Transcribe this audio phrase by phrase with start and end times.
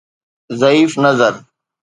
[0.61, 1.43] ضعيف نظر